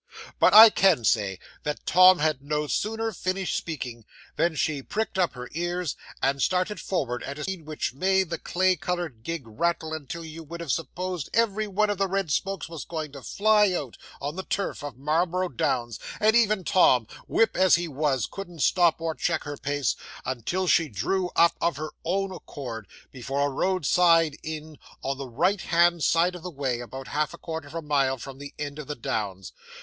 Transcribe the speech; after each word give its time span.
But 0.39 0.55
I 0.55 0.71
can 0.71 1.03
say 1.05 1.37
that 1.61 1.85
Tom 1.85 2.17
had 2.17 2.41
no 2.41 2.65
sooner 2.65 3.11
finished 3.11 3.55
speaking, 3.55 4.03
than 4.35 4.55
she 4.55 4.81
pricked 4.81 5.19
up 5.19 5.33
her 5.33 5.47
ears, 5.51 5.95
and 6.23 6.41
started 6.41 6.79
forward 6.79 7.21
at 7.21 7.37
a 7.37 7.43
speed 7.43 7.67
which 7.67 7.93
made 7.93 8.31
the 8.31 8.39
clay 8.39 8.75
coloured 8.75 9.21
gig 9.21 9.43
rattle 9.45 9.93
until 9.93 10.25
you 10.25 10.41
would 10.41 10.59
have 10.59 10.71
supposed 10.71 11.29
every 11.35 11.67
one 11.67 11.91
of 11.91 11.99
the 11.99 12.07
red 12.07 12.31
spokes 12.31 12.67
were 12.67 12.79
going 12.89 13.11
to 13.11 13.21
fly 13.21 13.73
out 13.73 13.95
on 14.19 14.35
the 14.35 14.41
turf 14.43 14.83
of 14.83 14.97
Marlborough 14.97 15.49
Downs; 15.49 15.99
and 16.19 16.35
even 16.35 16.63
Tom, 16.63 17.05
whip 17.27 17.55
as 17.55 17.75
he 17.75 17.87
was, 17.87 18.25
couldn't 18.25 18.63
stop 18.63 18.99
or 18.99 19.13
check 19.13 19.43
her 19.43 19.55
pace, 19.55 19.95
until 20.25 20.65
she 20.65 20.89
drew 20.89 21.29
up 21.35 21.53
of 21.61 21.77
her 21.77 21.91
own 22.03 22.31
accord, 22.31 22.87
before 23.11 23.45
a 23.47 23.53
roadside 23.53 24.35
inn 24.41 24.79
on 25.03 25.19
the 25.19 25.27
right 25.29 25.61
hand 25.61 26.03
side 26.03 26.33
of 26.33 26.41
the 26.41 26.49
way, 26.49 26.79
about 26.79 27.09
half 27.09 27.35
a 27.35 27.37
quarter 27.37 27.67
of 27.67 27.75
a 27.75 27.83
mile 27.83 28.17
from 28.17 28.39
the 28.39 28.55
end 28.57 28.79
of 28.79 28.87
the 28.87 28.95
Downs. 28.95 29.53